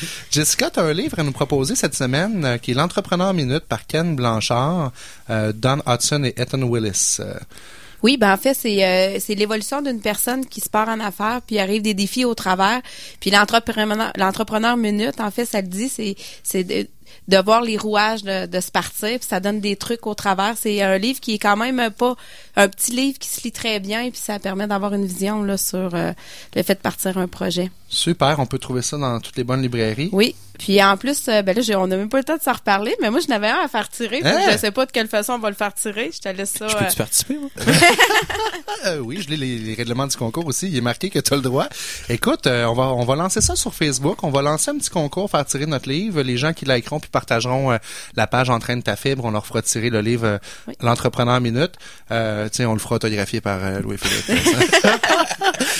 [0.30, 3.64] Jessica, tu as un livre à nous proposer cette semaine euh, qui est L'entrepreneur minute
[3.68, 4.92] par Ken Blanchard,
[5.28, 7.18] euh, Don Hudson et Ethan Willis.
[7.20, 7.34] Euh,
[8.02, 11.82] Oui, ben en fait, c'est l'évolution d'une personne qui se part en affaires, puis arrive
[11.82, 12.80] des défis au travers.
[13.20, 16.88] Puis l'entrepreneur l'entrepreneur minute, en fait, ça le dit, c'est c'est
[17.28, 20.54] de, voir les rouages de, de se partir, puis ça donne des trucs au travers.
[20.56, 22.16] C'est un livre qui est quand même pas
[22.56, 25.56] un petit livre qui se lit très bien, puis ça permet d'avoir une vision là
[25.56, 26.12] sur euh,
[26.54, 27.70] le fait de partir un projet.
[27.88, 30.10] super, on peut trouver ça dans toutes les bonnes librairies.
[30.12, 30.34] Oui.
[30.58, 32.94] Puis en plus, euh, ben là, on n'a même pas le temps de s'en reparler,
[33.00, 34.20] mais moi, je n'avais un à faire tirer.
[34.22, 34.40] Hein?
[34.52, 36.10] Je sais pas de quelle façon on va le faire tirer.
[36.12, 36.68] Je te laisse ça.
[36.68, 37.48] Je euh, peux-tu participer, moi?
[38.90, 40.68] Euh, oui, je lis les, les règlements du concours aussi.
[40.68, 41.66] Il est marqué que tu as le droit.
[42.08, 44.22] Écoute, euh, on va on va lancer ça sur Facebook.
[44.22, 46.22] On va lancer un petit concours, faire tirer notre livre.
[46.22, 47.78] Les gens qui likeront puis partageront euh,
[48.16, 50.74] la page Entraîne ta fibre, on leur fera tirer le livre Oui.
[50.80, 51.72] L'entrepreneur minute.
[52.10, 54.40] Euh, tiens, on le fera autographier par Louis-Philippe.